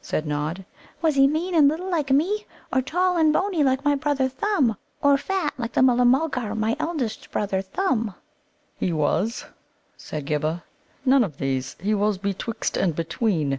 said 0.00 0.26
Nod. 0.26 0.64
"Was 1.02 1.16
he 1.16 1.26
mean 1.26 1.54
and 1.54 1.68
little, 1.68 1.90
like 1.90 2.10
me, 2.10 2.46
or 2.72 2.80
tall 2.80 3.18
and 3.18 3.30
bony, 3.30 3.62
like 3.62 3.84
my 3.84 3.94
brother 3.94 4.26
Thimble, 4.26 4.78
or 5.02 5.18
fat, 5.18 5.52
like 5.58 5.72
the 5.74 5.82
Mulla 5.82 6.06
mulgar, 6.06 6.54
my 6.54 6.76
eldest 6.80 7.30
brother, 7.30 7.60
Thumb?" 7.60 8.14
"He 8.80 8.90
was," 8.94 9.44
said 9.94 10.24
Ghibba, 10.24 10.64
"none 11.04 11.22
of 11.22 11.36
these. 11.36 11.76
He 11.78 11.92
was 11.94 12.16
betwixt 12.16 12.78
and 12.78 12.96
between. 12.96 13.52